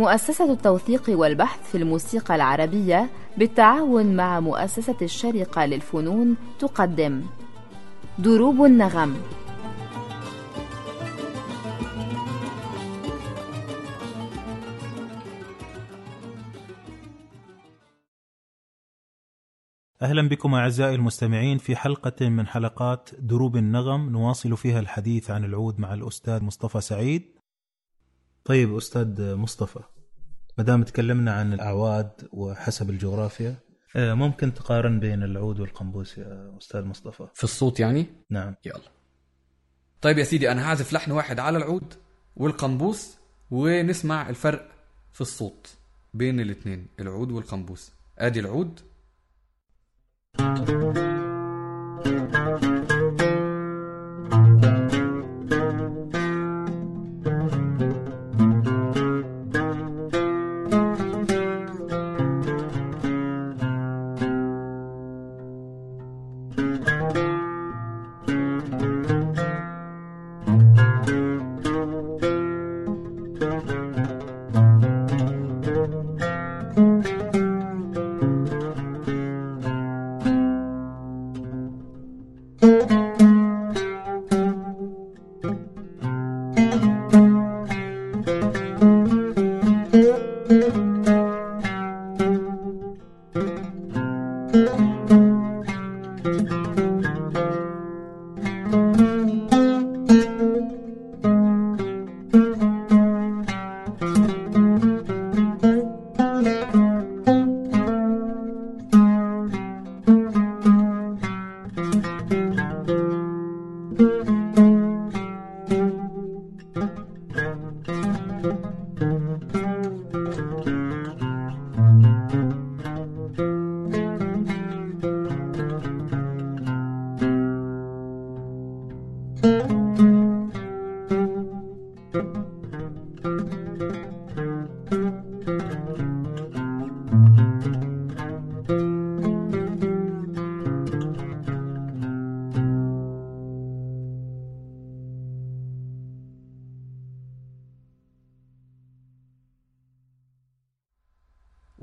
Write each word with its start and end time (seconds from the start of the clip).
مؤسسة 0.00 0.52
التوثيق 0.52 1.02
والبحث 1.08 1.70
في 1.70 1.78
الموسيقى 1.78 2.34
العربية 2.34 3.10
بالتعاون 3.36 4.16
مع 4.16 4.40
مؤسسة 4.40 4.96
الشرقة 5.02 5.66
للفنون 5.66 6.36
تقدم. 6.58 7.22
دروب 8.18 8.64
النغم. 8.64 9.16
أهلا 20.02 20.28
بكم 20.28 20.54
أعزائي 20.54 20.94
المستمعين 20.94 21.58
في 21.58 21.76
حلقة 21.76 22.28
من 22.28 22.46
حلقات 22.46 23.10
دروب 23.18 23.56
النغم. 23.56 24.10
نواصل 24.10 24.56
فيها 24.56 24.80
الحديث 24.80 25.30
عن 25.30 25.44
العود 25.44 25.80
مع 25.80 25.94
الأستاذ 25.94 26.44
مصطفى 26.44 26.80
سعيد. 26.80 27.39
طيب 28.44 28.76
أستاذ 28.76 29.34
مصطفى 29.34 29.80
ما 30.58 30.64
دام 30.64 30.82
تكلمنا 30.82 31.32
عن 31.32 31.52
الأعواد 31.52 32.28
وحسب 32.32 32.90
الجغرافيا 32.90 33.56
آه، 33.96 34.14
ممكن 34.14 34.54
تقارن 34.54 35.00
بين 35.00 35.22
العود 35.22 35.60
والقنبوس 35.60 36.18
يا 36.18 36.56
أستاذ 36.58 36.84
مصطفى؟ 36.84 37.26
في 37.34 37.44
الصوت 37.44 37.80
يعني؟ 37.80 38.06
نعم. 38.30 38.54
يلا. 38.64 38.90
طيب 40.00 40.18
يا 40.18 40.24
سيدي 40.24 40.52
أنا 40.52 40.68
هعزف 40.68 40.92
لحن 40.92 41.10
واحد 41.10 41.40
على 41.40 41.58
العود 41.58 41.94
والقنبوس 42.36 43.16
ونسمع 43.50 44.28
الفرق 44.28 44.68
في 45.12 45.20
الصوت 45.20 45.76
بين 46.14 46.40
الاثنين 46.40 46.86
العود 47.00 47.32
والقنبوس. 47.32 47.92
أدي 48.18 48.40
العود. 48.40 48.80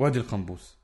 وادي 0.07 0.19
القنبوس. 0.19 0.77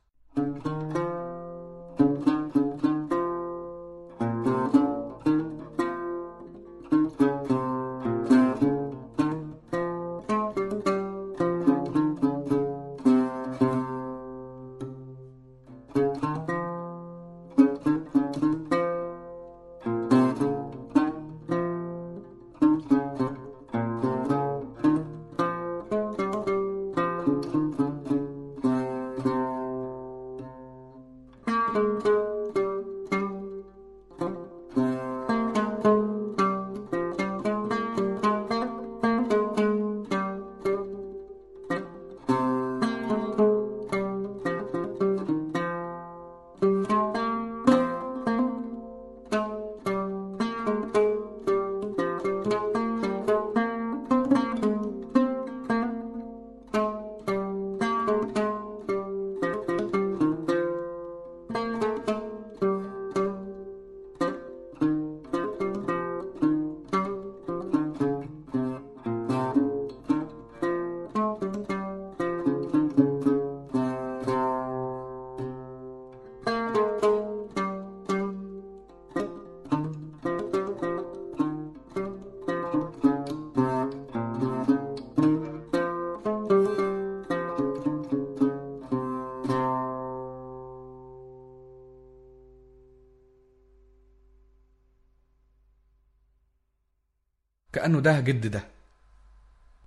كانه 97.84 98.00
ده 98.00 98.20
جد 98.20 98.48
ده. 98.48 98.64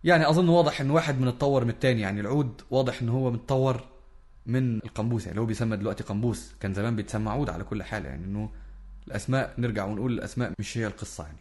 يعني 0.04 0.28
أظن 0.28 0.48
واضح 0.48 0.80
إن 0.80 0.90
واحد 0.90 1.20
من 1.20 1.28
اتطور 1.28 1.64
من 1.64 1.70
التاني 1.70 2.00
يعني 2.00 2.20
العود 2.20 2.62
واضح 2.70 3.02
إن 3.02 3.08
هو 3.08 3.30
متطور 3.30 3.84
من 4.46 4.76
القنبوس 4.76 5.22
يعني 5.22 5.30
اللي 5.30 5.40
هو 5.40 5.46
بيسمى 5.46 5.76
دلوقتي 5.76 6.04
قنبوس. 6.04 6.54
كان 6.60 6.74
زمان 6.74 6.96
بيتسمى 6.96 7.30
عود 7.30 7.50
على 7.50 7.64
كل 7.64 7.82
حال 7.82 8.04
يعني 8.04 8.24
إنه 8.24 8.50
الأسماء 9.06 9.54
نرجع 9.58 9.84
ونقول 9.84 10.12
الأسماء 10.12 10.52
مش 10.58 10.78
هي 10.78 10.86
القصة 10.86 11.24
يعني. 11.24 11.38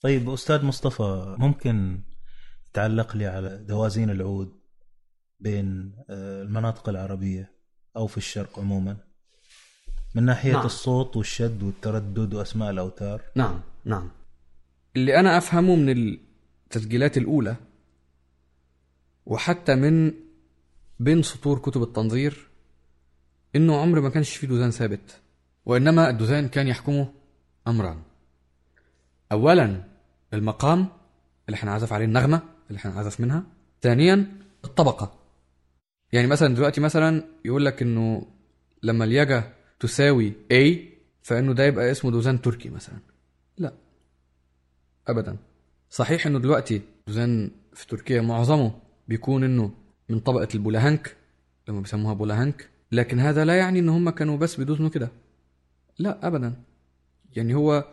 طيب 0.00 0.30
أستاذ 0.30 0.64
مصطفى 0.64 1.36
ممكن 1.38 2.00
تعلق 2.72 3.16
لي 3.16 3.26
على 3.26 3.64
دوازين 3.68 4.10
العود 4.10 4.52
بين 5.40 5.92
آه، 6.10 6.42
المناطق 6.42 6.88
العربية 6.88 7.52
أو 7.96 8.06
في 8.06 8.16
الشرق 8.16 8.58
عموما؟ 8.58 8.96
من 10.14 10.22
ناحية 10.22 10.52
نعم. 10.52 10.66
الصوت 10.66 11.16
والشد 11.16 11.62
والتردد 11.62 12.34
وأسماء 12.34 12.70
الأوتار؟ 12.70 13.22
نعم 13.34 13.60
نعم. 13.84 14.10
اللي 14.96 15.20
أنا 15.20 15.38
أفهمه 15.38 15.76
من 15.76 15.88
التسجيلات 15.88 17.16
الأولى 17.18 17.56
وحتى 19.26 19.74
من 19.74 20.12
بين 21.00 21.22
سطور 21.22 21.58
كتب 21.58 21.82
التنظير 21.82 22.48
إنه 23.56 23.80
عمر 23.80 24.00
ما 24.00 24.08
كانش 24.08 24.36
فيه 24.36 24.46
دوزان 24.46 24.70
ثابت 24.70 25.20
وإنما 25.66 26.10
الدوزان 26.10 26.48
كان 26.48 26.68
يحكمه 26.68 27.12
أمران. 27.68 28.02
اولا 29.32 29.84
المقام 30.34 30.88
اللي 31.48 31.58
هنعزف 31.62 31.92
عليه 31.92 32.04
النغمة 32.04 32.42
اللي 32.70 32.80
هنعزف 32.84 33.20
منها. 33.20 33.42
ثانيا 33.82 34.32
الطبقة. 34.64 35.18
يعني 36.12 36.26
مثلا 36.26 36.54
دلوقتي 36.54 36.80
مثلا 36.80 37.24
يقول 37.44 37.64
لك 37.64 37.82
إنه 37.82 38.26
لما 38.82 39.04
اليكاه 39.04 39.52
تساوي 39.80 40.32
A 40.52 40.78
فإنه 41.22 41.52
ده 41.52 41.64
يبقى 41.64 41.90
اسمه 41.90 42.10
دوزان 42.10 42.42
تركي 42.42 42.68
مثلا. 42.68 42.94
لا 42.94 43.15
ابدا. 45.08 45.36
صحيح 45.90 46.26
إنه 46.26 46.38
دلوقتي 46.38 46.82
دوزان 47.06 47.50
في 47.74 47.86
تركيا 47.86 48.20
معظمه 48.20 48.72
بيكون 49.08 49.44
إنه 49.44 49.70
من 50.08 50.20
طبقة 50.20 50.48
البولاهنك 50.54 51.16
لما 51.68 51.80
بيسموها 51.80 52.14
بولاهنك 52.14 52.68
لكن 52.92 53.20
هذا 53.20 53.44
لا 53.44 53.54
يعني 53.56 53.78
ان 53.78 53.88
هم 53.88 54.10
كانوا 54.10 54.36
بس 54.36 54.56
بيدوزنوا 54.56 54.88
كده. 54.90 55.08
لا 55.98 56.26
ابدا. 56.26 56.54
يعني 57.36 57.54
هو 57.54 57.84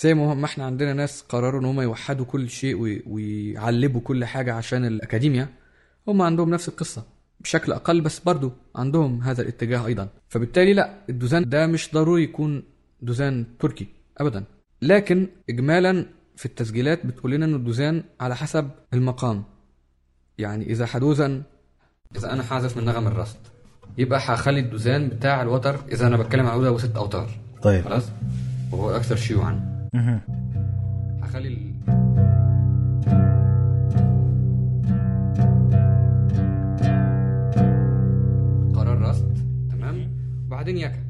زي 0.00 0.14
ما 0.14 0.44
إحنا 0.44 0.64
عندنا 0.66 0.92
ناس 0.92 1.22
قرروا 1.22 1.60
إن 1.60 1.64
هم 1.64 1.80
يوحدوا 1.80 2.24
كل 2.26 2.48
شيء 2.50 2.74
وي- 2.80 3.02
ويعلبوا 3.06 4.00
كل 4.00 4.24
حاجة 4.24 4.54
عشان 4.54 4.84
الاكاديميا 4.84 5.48
هم 6.08 6.22
عندهم 6.22 6.50
نفس 6.50 6.68
القصة 6.68 7.04
بشكل 7.40 7.72
أقل 7.72 8.00
بس 8.00 8.18
برضو 8.20 8.52
عندهم 8.76 9.22
هذا 9.22 9.42
الاتجاه 9.42 9.86
أيضا. 9.86 10.08
فبالتالي 10.28 10.72
لا 10.74 10.94
الدوزان 11.08 11.48
ده 11.48 11.66
مش 11.66 11.90
ضروري 11.94 12.22
يكون 12.22 12.62
دوزان 13.02 13.46
تركي 13.58 13.86
ابدا. 14.18 14.44
لكن 14.82 15.28
اجمالا 15.50 16.06
في 16.38 16.46
التسجيلات 16.46 17.06
بتقول 17.06 17.32
لنا 17.32 17.46
ان 17.46 17.54
الدوزان 17.54 18.04
على 18.20 18.36
حسب 18.36 18.70
المقام. 18.94 19.44
يعني 20.38 20.66
إذا 20.66 20.86
حدوزا 20.86 21.42
إذا 22.16 22.32
أنا 22.32 22.42
حاذف 22.42 22.76
من 22.76 22.84
نغم 22.84 23.06
الرصد. 23.06 23.38
يبقى 23.98 24.18
هخلي 24.18 24.60
الدوزان 24.60 25.08
بتاع 25.08 25.42
الوتر 25.42 25.78
إذا 25.92 26.06
أنا 26.06 26.16
بتكلم 26.16 26.46
عن 26.46 26.52
عودة 26.52 26.72
وست 26.72 26.96
أوتار. 26.96 27.30
طيب. 27.62 27.84
خلاص؟ 27.84 28.10
وهو 28.72 28.90
الاكثر 28.90 29.16
شيوعا. 29.16 29.88
هخلي 31.22 31.48
ال... 31.48 31.72
قرار 38.74 38.98
رصد 39.00 39.38
تمام؟ 39.70 40.10
وبعدين 40.46 40.78
يكا. 40.78 41.08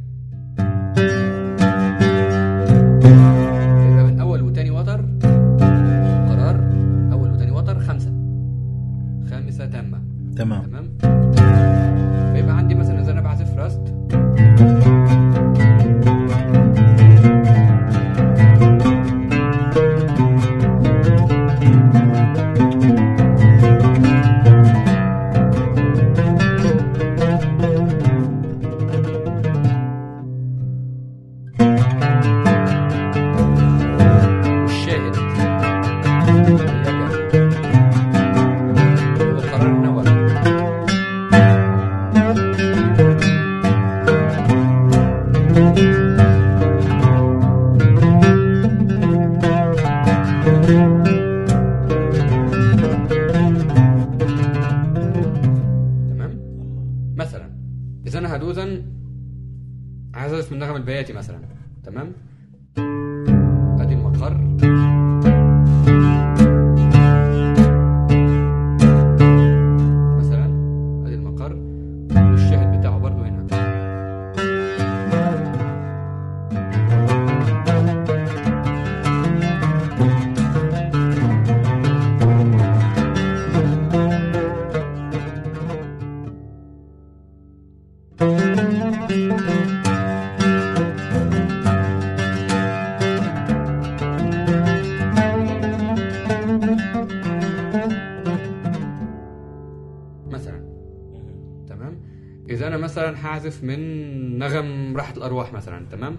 نعزف 103.39 103.65
من 103.65 104.39
نغم 104.39 104.97
راحة 104.97 105.15
الأرواح 105.17 105.53
مثلا 105.53 105.87
تمام؟ 105.91 106.17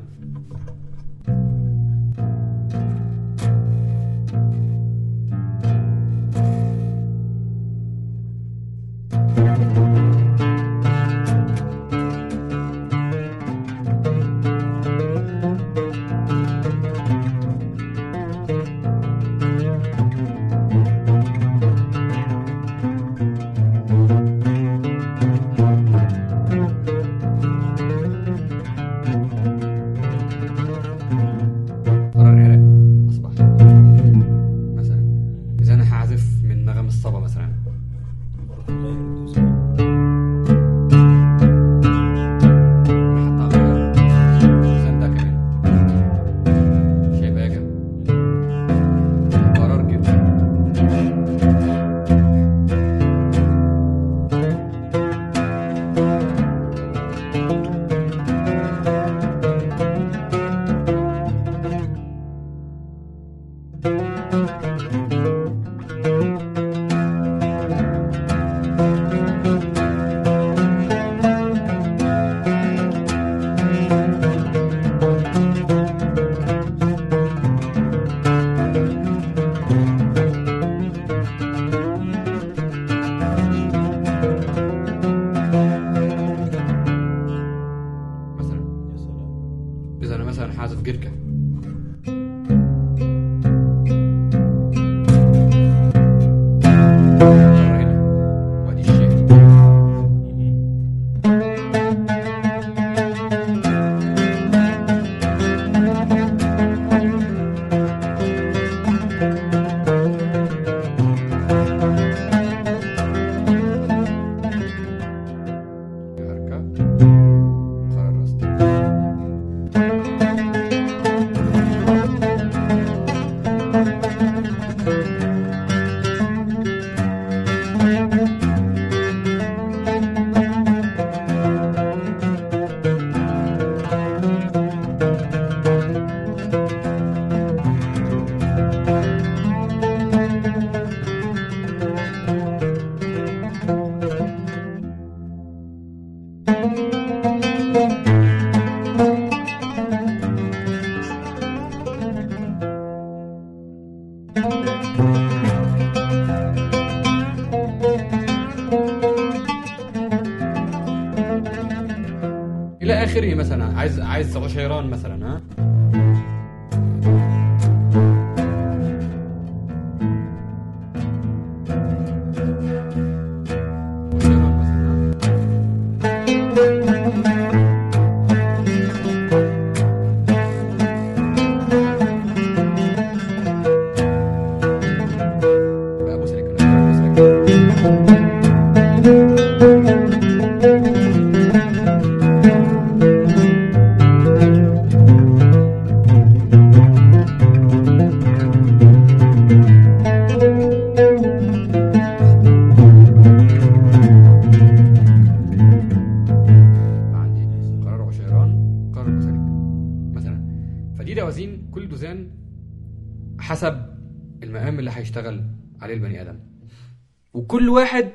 وكل 217.34 217.70
واحد 217.70 218.10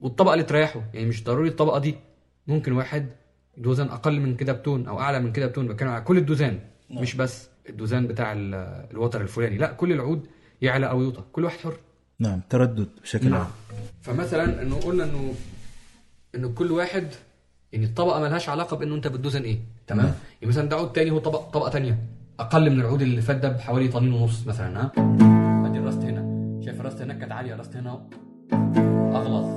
والطبقة 0.00 0.32
اللي 0.34 0.44
تريحه. 0.44 0.82
يعني 0.94 1.06
مش 1.06 1.24
ضروري 1.24 1.48
الطبقة 1.48 1.78
دي. 1.78 1.94
ممكن 2.46 2.72
واحد 2.72 3.06
دوزان 3.56 3.88
أقل 3.88 4.20
من 4.20 4.36
كده 4.36 4.52
بتون 4.52 4.86
أو 4.86 5.00
أعلى 5.00 5.20
من 5.20 5.32
كده 5.32 5.46
بتون 5.46 5.68
بتكلم 5.68 5.88
على 5.88 6.00
كل 6.04 6.18
الدوزان. 6.18 6.58
مش 6.90 7.14
بس 7.14 7.48
الدوزان 7.68 8.06
بتاع 8.06 8.32
ال- 8.32 8.54
الوتر 8.90 9.20
الفلاني. 9.20 9.58
لا 9.58 9.72
كل 9.72 9.92
العود 9.92 10.26
يعلى 10.62 10.90
أو 10.90 11.02
يوطى. 11.02 11.22
كل 11.32 11.44
واحد 11.44 11.58
حر. 11.58 11.76
نعم 12.18 12.40
تردد 12.50 12.88
بشكل 13.02 13.34
عام. 13.34 13.46
فمثلا 14.00 14.62
إنه 14.62 14.76
قلنا 14.80 15.04
إنه 15.04 15.34
إنه 16.34 16.48
كل 16.48 16.72
واحد 16.72 17.08
يعني 17.72 17.84
الطبقة 17.84 18.20
ملهاش 18.20 18.48
علاقة 18.48 18.76
بإنه 18.76 18.94
أنت 18.94 19.06
بتدوزن 19.08 19.42
إيه. 19.42 19.58
تمام؟ 19.86 20.06
نعم. 20.06 20.14
يعني 20.40 20.46
مثلا 20.52 20.68
ده 20.68 20.76
عود 20.76 20.92
تاني 20.92 21.10
هو 21.10 21.18
طبقه 21.18 21.50
طبقة 21.50 21.70
تانية. 21.70 21.98
أقل 22.40 22.70
من 22.70 22.80
العود 22.80 23.02
اللي 23.02 23.20
فات 23.22 23.36
ده 23.36 23.48
بحوالي 23.48 23.88
طنين 23.88 24.12
ونص 24.12 24.46
مثلا 24.46 24.80
ها؟ 24.82 24.92
أدي 25.66 25.78
الراست 25.78 26.02
هنا. 26.02 26.60
شايف 26.64 26.80
الراست 26.80 27.00
هناك 27.00 27.18
كانت 27.18 27.32
عالية 27.32 27.54
الراست 27.54 27.76
هنا 27.76 28.08
اغلظ 29.14 29.48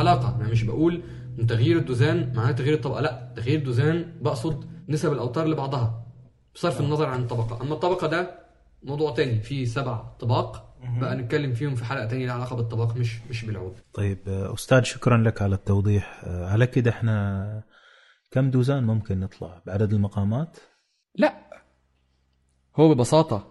علاقة. 0.00 0.36
أنا 0.40 0.48
مش 0.48 0.62
بقول 0.62 1.02
إن 1.38 1.46
تغيير 1.46 1.78
الدوزان 1.78 2.32
معناه 2.36 2.52
تغيير 2.52 2.74
الطبقة. 2.74 3.00
لا 3.00 3.32
تغيير 3.36 3.58
الدوزان 3.58 4.12
بقصد 4.20 4.64
نسب 4.88 5.12
الأوتار 5.12 5.46
لبعضها 5.46 6.06
بصرف 6.54 6.80
النظر 6.80 7.06
عن 7.06 7.20
الطبقة. 7.22 7.62
أما 7.62 7.74
الطبقة 7.74 8.06
ده 8.06 8.40
موضوع 8.82 9.14
تاني 9.14 9.40
فيه 9.40 9.64
سبع 9.64 9.96
طباق 10.20 10.66
بقى 11.00 11.16
نتكلم 11.16 11.52
فيهم 11.54 11.74
في 11.74 11.84
حلقة 11.84 12.06
تانية 12.06 12.26
لها 12.26 12.34
علاقة 12.34 12.56
بالطبق 12.56 12.96
مش 12.96 13.20
مش 13.30 13.44
بالعود. 13.44 13.74
طيب 13.94 14.18
آه، 14.28 14.54
أستاذ 14.54 14.82
شكرا 14.82 15.16
لك 15.16 15.42
على 15.42 15.54
التوضيح. 15.54 16.20
آه، 16.24 16.46
على 16.46 16.66
كده 16.66 16.90
إحنا 16.90 17.62
كم 18.30 18.50
دوزان 18.50 18.84
ممكن 18.84 19.20
نطلع؟ 19.20 19.62
بعدد 19.66 19.92
المقامات؟ 19.92 20.56
لا. 21.14 21.34
هو 22.76 22.94
ببساطة 22.94 23.46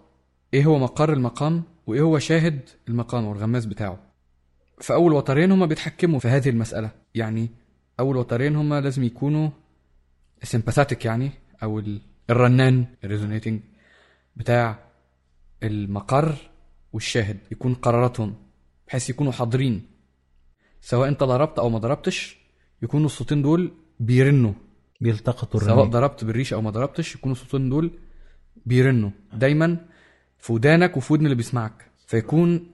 إيه 0.54 0.64
هو 0.64 0.78
مقر 0.78 1.12
المقام 1.12 1.62
وإيه 1.86 2.00
هو 2.00 2.18
شاهد 2.18 2.68
المقام 2.88 3.26
والغماز 3.26 3.64
بتاعه؟ 3.64 4.09
فأول 4.80 5.12
وترين 5.12 5.52
هما 5.52 5.66
بيتحكموا 5.66 6.18
في 6.18 6.28
هذه 6.28 6.48
المسألة. 6.48 6.90
يعني 7.14 7.50
أول 8.00 8.16
وترين 8.16 8.56
هما 8.56 8.80
لازم 8.80 9.04
يكونوا 9.04 9.50
sympathetic 10.42 11.04
يعني 11.04 11.30
أو 11.62 11.78
ال- 11.78 12.00
الرنان 12.30 12.86
ال 13.04 13.09
resonating 13.09 13.60
بتاع 14.36 14.78
المقر 15.62 16.34
والشاهد 16.92 17.38
يكون 17.52 17.74
قراراتهم 17.74 18.34
بحيث 18.88 19.10
يكونوا 19.10 19.32
حاضرين. 19.32 19.86
سواء 20.80 21.08
أنت 21.08 21.22
ضربت 21.22 21.58
أو 21.58 21.68
ما 21.68 21.78
ضربتش 21.78 22.36
يكونوا 22.82 23.06
الصوتين 23.06 23.42
دول 23.42 23.72
بيرنوا. 24.00 24.52
بيلتقطوا 25.00 25.60
سواء 25.60 25.84
ضربت 25.86 26.24
بالريش 26.24 26.52
أو 26.52 26.60
ما 26.62 26.70
ضربتش 26.70 27.14
يكونوا 27.14 27.36
الصوتين 27.36 27.68
دول 27.70 27.90
بيرنوا. 28.66 29.10
دايما 29.32 29.86
في 30.38 30.52
ودانك 30.52 30.96
وفي 30.96 31.12
ودن 31.12 31.24
اللي 31.24 31.36
بيسمعك. 31.36 31.90
فيكون 32.06 32.70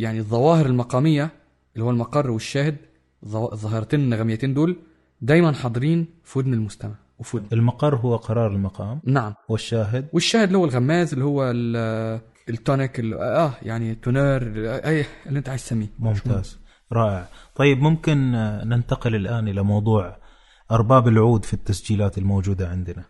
يعني 0.00 0.18
الظواهر 0.18 0.66
المقامية 0.66 1.30
اللي 1.74 1.84
هو 1.84 1.90
المقر 1.90 2.30
والشاهد 2.30 2.76
الظاهرتين 3.24 4.00
النغميتين 4.00 4.54
دول 4.54 4.76
دايما 5.20 5.52
حاضرين 5.52 6.06
في 6.24 6.38
ودن 6.38 6.54
المستمع 6.54 6.94
وفي 7.18 7.36
ودن. 7.36 7.46
المقر 7.52 7.96
هو 7.96 8.16
قرار 8.16 8.50
المقام؟ 8.50 9.00
نعم. 9.04 9.34
والشاهد؟ 9.48 10.08
والشاهد 10.12 10.46
اللي 10.46 10.58
هو 10.58 10.64
الغماز 10.64 11.12
اللي 11.12 11.24
هو 11.24 11.50
ال- 11.50 12.20
ال 12.48 12.57
tonic 12.57 13.00
اللي 13.00 13.16
آه 13.16 13.52
يعني 13.62 13.94
تونير 13.94 14.42
أي 14.86 15.04
اللي 15.26 15.38
أنت 15.38 15.48
عايز 15.48 15.64
تسميه. 15.64 15.86
ممتاز. 15.98 16.58
رائع. 16.92 17.28
طيب 17.56 17.78
ممكن 17.78 18.32
ننتقل 18.64 19.14
الآن 19.14 19.48
إلى 19.48 19.62
موضوع 19.62 20.16
أرباب 20.70 21.08
العود 21.08 21.44
في 21.44 21.54
التسجيلات 21.54 22.18
الموجودة 22.18 22.68
عندنا. 22.68 23.04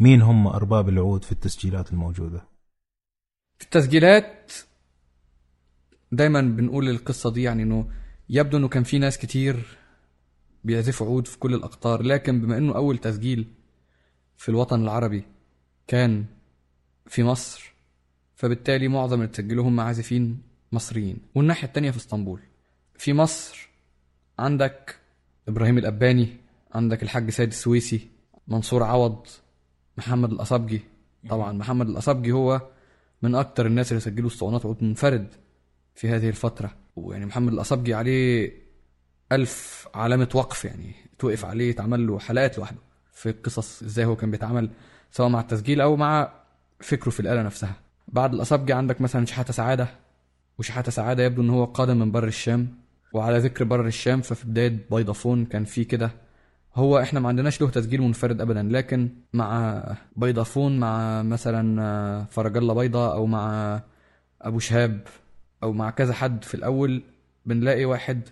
مين 0.00 0.22
هم 0.22 0.46
أرباب 0.46 0.88
العود 0.88 1.24
في 1.24 1.32
التسجيلات 1.32 1.92
الموجودة؟ 1.92 2.48
في 3.58 3.64
التسجيلات 3.64 4.52
دايما 6.12 6.40
بنقول 6.40 6.88
القصة 6.88 7.32
دي 7.32 7.42
يعني 7.42 7.62
إنه 7.62 7.90
يبدو 8.30 8.56
إنه 8.56 8.68
كان 8.68 8.82
في 8.82 8.98
ناس 8.98 9.18
كتير 9.18 9.78
بيعزفوا 10.64 11.06
عود 11.06 11.26
في 11.26 11.38
كل 11.38 11.54
الأقطار 11.54 12.02
لكن 12.02 12.40
بما 12.40 12.58
إنه 12.58 12.76
أول 12.76 12.98
تسجيل 12.98 13.46
في 14.36 14.48
الوطن 14.48 14.82
العربي 14.82 15.24
كان 15.86 16.24
في 17.06 17.22
مصر 17.24 17.72
فبالتالي 18.34 18.88
معظم 18.88 19.14
اللي 19.16 19.26
تسجلوا 19.28 19.68
هم 19.68 19.80
عازفين 19.80 20.42
مصريين. 20.72 21.18
والناحية 21.34 21.66
التانية 21.68 21.90
في 21.90 21.96
إسطنبول. 21.96 22.40
في 22.98 23.12
مصر 23.12 23.68
عندك 24.38 24.98
إبراهيم 25.48 25.78
الأباني 25.78 26.28
عندك 26.74 27.02
الحاج 27.02 27.30
سيد 27.30 27.48
السويسي 27.48 28.08
منصور 28.48 28.82
عوض 28.82 29.26
محمد 29.98 30.32
الأصابجي 30.32 30.80
طبعا 31.28 31.52
محمد 31.52 31.88
الأصابجي 31.88 32.32
هو 32.32 32.62
من 33.22 33.34
أكتر 33.34 33.66
الناس 33.66 33.92
اللي 33.92 34.00
سجلوا 34.00 34.28
اسطوانات 34.28 34.66
عود 34.66 34.84
منفرد. 34.84 35.26
في 35.98 36.08
هذه 36.08 36.28
الفترة. 36.28 36.70
ويعني 36.96 37.26
محمد 37.26 37.52
الأصابجي 37.52 37.94
عليه 37.94 38.52
ألف 39.32 39.88
علامة 39.94 40.28
وقف 40.34 40.64
يعني 40.64 40.94
توقف 41.18 41.44
عليه 41.44 41.70
اتعمل 41.70 42.06
له 42.06 42.18
حلقات 42.18 42.58
لوحده 42.58 42.78
في 43.12 43.28
القصص 43.28 43.82
إزاي 43.82 44.04
هو 44.04 44.16
كان 44.16 44.30
بيتعامل 44.30 44.70
سواء 45.10 45.28
مع 45.28 45.40
التسجيل 45.40 45.80
أو 45.80 45.96
مع 45.96 46.32
فكره 46.80 47.10
في 47.10 47.20
الآلة 47.20 47.42
نفسها. 47.42 47.72
بعد 48.08 48.34
الأصابجي 48.34 48.72
عندك 48.72 49.00
مثلا 49.00 49.26
شحاتة 49.26 49.52
سعادة 49.52 49.88
وشحاتة 50.58 50.90
سعادة 50.90 51.22
يبدو 51.24 51.42
إن 51.42 51.50
هو 51.50 51.64
قادم 51.64 51.98
من 51.98 52.12
بر 52.12 52.26
الشام. 52.26 52.68
وعلى 53.12 53.38
ذكر 53.38 53.64
بر 53.64 53.86
الشام 53.86 54.20
ففي 54.20 54.46
بداية 54.46 54.78
بيضافون 54.90 55.44
كان 55.44 55.64
في 55.64 55.84
كده. 55.84 56.10
هو 56.74 56.98
إحنا 56.98 57.20
ما 57.20 57.28
عندناش 57.28 57.60
له 57.60 57.70
تسجيل 57.70 58.02
منفرد 58.02 58.40
ابدا 58.40 58.62
لكن 58.62 59.08
مع 59.32 59.82
بيضافون 60.16 60.78
مع 60.78 61.22
مثلا 61.22 62.24
فرج 62.24 62.56
الله 62.56 62.74
بيضة 62.74 63.14
أو 63.14 63.26
مع 63.26 63.80
أبو 64.42 64.58
شهاب 64.58 65.00
أو 65.62 65.72
مع 65.72 65.90
كذا 65.90 66.12
حد 66.12 66.44
في 66.44 66.54
الأول 66.54 67.02
بنلاقي 67.46 67.84
واحد 67.84 68.28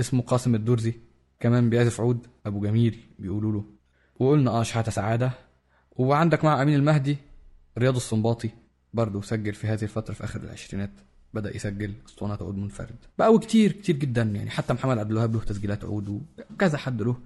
اسمه 0.00 0.22
قاسم 0.22 0.54
الدرزي 0.54 0.94
كمان 1.40 1.70
بيعزف 1.70 2.00
عود 2.00 2.26
أبو 2.46 2.60
جميل 2.60 3.00
بيقولوا 3.18 3.52
له. 3.52 3.64
وقلنا 4.18 4.50
آه 4.50 4.62
شحاتة 4.62 4.90
سعادة. 4.90 5.30
وعندك 5.96 6.44
مع 6.44 6.62
أمين 6.62 6.74
المهدي 6.74 7.16
رياض 7.78 7.96
السنباطي 7.96 8.50
برضه 8.94 9.22
سجل 9.22 9.54
في 9.54 9.66
هذه 9.66 9.82
الفترة 9.82 10.14
في 10.14 10.24
آخر 10.24 10.40
العشرينات 10.40 10.90
بدأ 11.34 11.56
يسجل 11.56 11.94
أسطوانات 12.06 12.42
عود 12.42 12.56
منفرد. 12.56 12.96
بقى 13.18 13.34
وكتير 13.34 13.72
كتير 13.72 13.96
جدا 13.96 14.22
يعني 14.22 14.50
حتى 14.50 14.72
محمد 14.72 14.98
عبد 14.98 15.10
الوهاب 15.10 15.34
له 15.34 15.40
تسجيلات 15.40 15.84
عود 15.84 16.26
وكذا 16.50 16.78
حد 16.78 17.02
له 17.02 17.16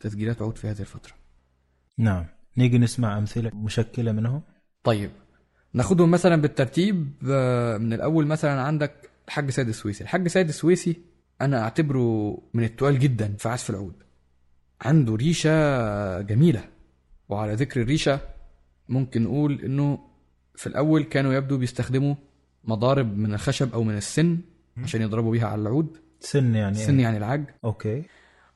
تسجيلات 0.00 0.42
عود 0.42 0.58
في 0.58 0.68
هذه 0.68 0.80
الفترة. 0.80 1.12
نعم. 1.98 2.26
نيجي 2.56 2.78
نسمع 2.78 3.18
أمثلة 3.18 3.50
مشكلة 3.54 4.12
منهم؟ 4.12 4.42
طيب. 4.84 5.10
ناخدهم 5.74 6.10
مثلا 6.10 6.36
بالترتيب 6.36 7.12
آه، 7.30 7.78
من 7.78 7.92
الأول 7.92 8.26
مثلا 8.26 8.62
عندك 8.62 9.10
الحاج 9.28 9.50
سيد 9.50 9.68
السويسي. 9.68 10.04
الحاج 10.04 10.28
سيد 10.28 10.48
السويسي 10.48 10.96
أنا 11.40 11.62
أعتبره 11.62 12.38
من 12.54 12.64
التقال 12.64 12.98
جدا 12.98 13.34
في 13.38 13.48
عزف 13.48 13.70
العود. 13.70 13.94
عنده 14.80 15.14
ريشة 15.14 16.20
جميلة 16.20 16.64
وعلى 17.28 17.54
ذكر 17.54 17.82
الريشة 17.82 18.20
ممكن 18.88 19.22
نقول 19.22 19.60
إنه 19.60 19.98
في 20.54 20.66
الأول 20.66 21.02
كانوا 21.02 21.34
يبدو 21.34 21.58
بيستخدموا 21.58 22.14
مضارب 22.64 23.16
من 23.16 23.34
الخشب 23.34 23.72
أو 23.74 23.82
من 23.84 23.96
السن 23.96 24.38
عشان 24.76 25.02
يضربوا 25.02 25.32
بيها 25.32 25.46
على 25.46 25.62
العود. 25.62 25.96
سن 26.20 26.54
يعني 26.54 26.76
السن 26.76 26.96
إيه؟ 26.96 27.02
يعني 27.02 27.16
العج 27.16 27.44
أوكي. 27.64 28.02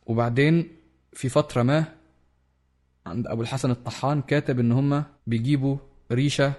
وبعدين 0.07 0.69
في 1.13 1.29
فترة 1.29 1.63
ما 1.63 1.85
عند 3.07 3.27
أبو 3.27 3.43
الحسن 3.43 3.71
الطحان 3.71 4.23
كاتب 4.23 4.61
إن 4.61 4.73
هما 4.73 5.05
بيجيبوا 5.27 5.77
ريشة 6.13 6.53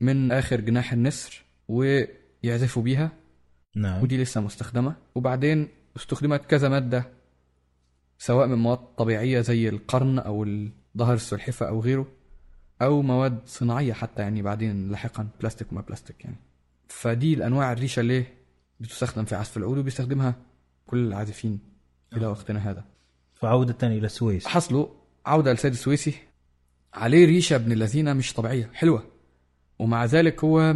من 0.00 0.32
آخر 0.32 0.60
جناح 0.60 0.92
النسر 0.92 1.44
ويعزفوا 1.68 2.82
بيها. 2.82 3.12
نعم. 3.76 4.02
ودي 4.02 4.22
لسه 4.22 4.40
مستخدمة. 4.40 4.96
وبعدين 5.14 5.68
استخدمت 5.96 6.44
كذا 6.44 6.68
مادة 6.68 7.12
سواء 8.18 8.46
من 8.46 8.58
مواد 8.58 8.78
طبيعية 8.78 9.40
زي 9.40 9.68
القرن 9.68 10.18
أو 10.18 10.46
ظهر 10.98 11.14
السلحفة 11.14 11.68
أو 11.68 11.80
غيره 11.80 12.06
أو 12.82 13.02
مواد 13.02 13.38
صناعية 13.46 13.92
حتى 13.92 14.22
يعني 14.22 14.42
بعدين 14.42 14.90
لاحقا 14.90 15.28
بلاستيك 15.40 15.72
وما 15.72 15.80
بلاستيك 15.80 16.24
يعني. 16.24 16.36
فدي 16.88 17.34
الأنواع 17.34 17.72
الريشة 17.72 18.00
اللي 18.00 18.24
بتستخدم 18.80 19.24
في 19.24 19.34
عزف 19.34 19.56
العود 19.56 19.78
وبيستخدمها 19.78 20.34
كل 20.86 21.06
العازفين 21.06 21.58
إلى 22.12 22.26
وقتنا 22.26 22.70
هذا. 22.70 22.84
فعودة 23.34 23.86
إلى 23.86 24.06
السويس 24.06 24.46
حصله 24.46 24.94
عودة 25.26 25.52
لسيد 25.52 25.72
السويسي. 25.72 26.14
عليه 26.94 27.26
ريشة 27.26 27.56
ابن 27.56 27.72
الذين 27.72 28.16
مش 28.16 28.32
طبيعية. 28.32 28.70
حلوة. 28.74 29.15
ومع 29.78 30.04
ذلك 30.04 30.44
هو 30.44 30.74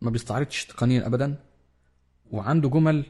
ما 0.00 0.10
بيستعرضش 0.10 0.64
تقنيا 0.64 1.06
أبدا 1.06 1.36
وعنده 2.30 2.68
جمل 2.68 3.04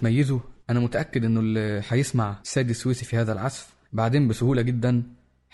تميزه. 0.00 0.40
أنا 0.70 0.80
متأكد 0.80 1.24
إنه 1.24 1.40
اللي 1.40 1.82
هيسمع 1.88 2.38
السيد 2.42 2.70
السويسي 2.70 3.04
في 3.04 3.16
هذا 3.16 3.32
العزف 3.32 3.74
بعدين 3.92 4.28
بسهولة 4.28 4.62
جدا 4.62 5.02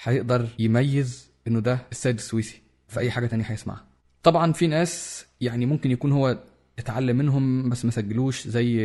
هيقدر 0.03 0.49
يميز 0.59 1.31
إنه 1.47 1.61
ده 1.61 1.79
السيد 1.93 2.17
السويسي 2.17 2.63
في 2.89 3.01
أي 3.01 3.11
حاجة 3.11 3.27
تانية 3.27 3.45
هيسمعها. 3.45 3.85
طبعا 4.23 4.53
في 4.53 4.67
ناس 4.67 5.25
يعني 5.41 5.67
ممكن 5.67 5.91
يكون 5.91 6.13
هو 6.13 6.39
اتعلم 6.79 7.17
منهم 7.17 7.69
بس 7.71 7.85
ما 7.85 7.91
سجلوش 7.91 8.49
زي 8.49 8.81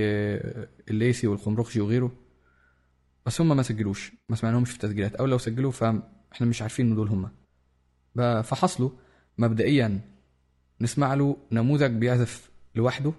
الليسي 0.90 1.28
والخمرخشي 1.28 1.82
وغيره 1.82 2.12
بس 3.26 3.42
هم 3.42 3.58
ما 3.58 3.64
سجلوش 3.64 4.12
ما 4.30 4.36
سمعناهمش 4.36 4.72
في 4.72 4.78
تسجيلات 4.78 5.16
أو 5.16 5.26
لو 5.26 5.38
سجلوا 5.38 5.72
فاحنا 5.72 6.48
مش 6.48 6.62
عارفين 6.62 6.90
ان 6.90 6.96
دول 6.96 7.08
هم. 7.10 7.30
فحصله 8.44 8.92
مبدئيا 9.38 10.00
نسمع 10.82 11.14
له 11.14 11.38
نموذج 11.52 11.92
بيعزف 11.92 12.50
لوحده؟ 12.76 13.14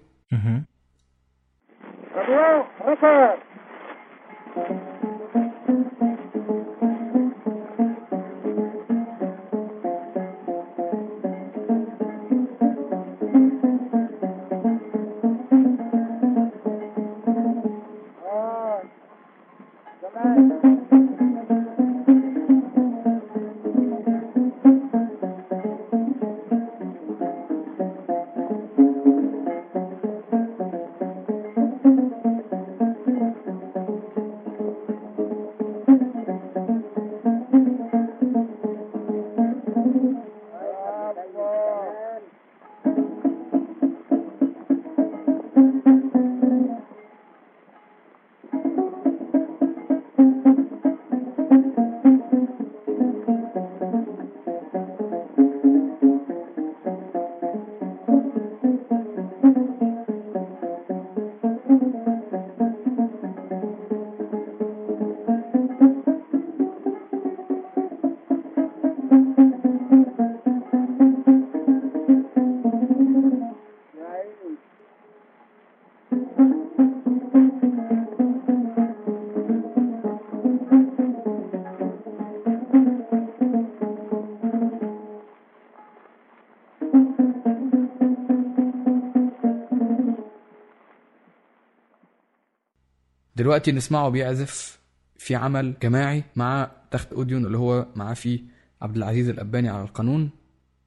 دلوقتي 93.48 93.72
نسمعه 93.72 94.08
بيعزف 94.08 94.80
في 95.16 95.34
عمل 95.34 95.74
جماعي 95.82 96.24
مع 96.36 96.70
تخت 96.90 97.12
أوديون 97.12 97.46
اللي 97.46 97.58
هو 97.58 97.86
معاه 97.96 98.14
فيه 98.14 98.40
عبد 98.82 98.96
العزيز 98.96 99.28
الأباني 99.28 99.68
على 99.68 99.82
القانون 99.82 100.30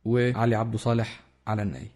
وعلي 0.05 0.55
عبده 0.55 0.77
صالح 0.77 1.19
على 1.47 1.61
الناي. 1.61 1.87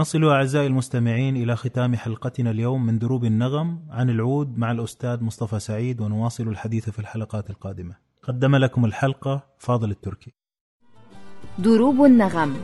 نصل 0.00 0.24
أعزائي 0.24 0.66
المستمعين 0.66 1.36
إلى 1.36 1.56
ختام 1.56 1.96
حلقتنا 1.96 2.50
اليوم 2.50 2.86
من 2.86 2.98
دروب 2.98 3.24
النغم 3.24 3.86
عن 3.90 4.10
العود 4.10 4.58
مع 4.58 4.70
الأستاذ 4.70 5.24
مصطفى 5.24 5.60
سعيد 5.60 6.00
ونواصل 6.00 6.48
الحديث 6.48 6.90
في 6.90 6.98
الحلقات 6.98 7.50
القادمة. 7.50 7.94
قدم 8.22 8.56
لكم 8.56 8.84
الحلقة 8.84 9.42
فاضل 9.58 9.90
التركي. 9.90 10.32
دروب 11.58 12.04
النغم. 12.04 12.56